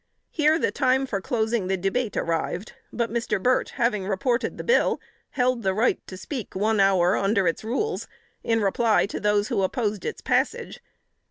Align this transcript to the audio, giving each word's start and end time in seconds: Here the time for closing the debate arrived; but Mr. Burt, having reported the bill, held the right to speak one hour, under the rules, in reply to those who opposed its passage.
Here 0.31 0.57
the 0.57 0.71
time 0.71 1.05
for 1.05 1.21
closing 1.21 1.67
the 1.67 1.77
debate 1.77 2.17
arrived; 2.17 2.73
but 2.91 3.11
Mr. 3.13 3.39
Burt, 3.39 3.69
having 3.77 4.07
reported 4.07 4.57
the 4.57 4.63
bill, 4.63 4.99
held 5.29 5.61
the 5.61 5.75
right 5.75 5.99
to 6.07 6.17
speak 6.17 6.55
one 6.55 6.79
hour, 6.79 7.15
under 7.15 7.43
the 7.53 7.67
rules, 7.67 8.07
in 8.43 8.61
reply 8.63 9.05
to 9.05 9.19
those 9.19 9.49
who 9.49 9.61
opposed 9.61 10.03
its 10.03 10.19
passage. 10.23 10.79